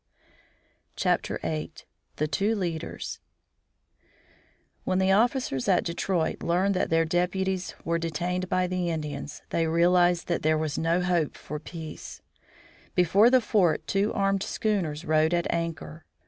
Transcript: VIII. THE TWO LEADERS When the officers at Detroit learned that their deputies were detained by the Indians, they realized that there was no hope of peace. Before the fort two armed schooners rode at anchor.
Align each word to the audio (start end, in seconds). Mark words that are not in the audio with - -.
VIII. 0.99 1.69
THE 2.15 2.27
TWO 2.27 2.55
LEADERS 2.55 3.19
When 4.83 4.97
the 4.97 5.11
officers 5.11 5.67
at 5.67 5.83
Detroit 5.83 6.41
learned 6.41 6.73
that 6.73 6.89
their 6.89 7.05
deputies 7.05 7.75
were 7.85 7.99
detained 7.99 8.49
by 8.49 8.65
the 8.65 8.89
Indians, 8.89 9.43
they 9.51 9.67
realized 9.67 10.25
that 10.27 10.41
there 10.41 10.57
was 10.57 10.75
no 10.79 11.01
hope 11.03 11.37
of 11.51 11.63
peace. 11.65 12.23
Before 12.95 13.29
the 13.29 13.41
fort 13.41 13.85
two 13.85 14.11
armed 14.15 14.41
schooners 14.41 15.05
rode 15.05 15.35
at 15.35 15.45
anchor. 15.53 16.05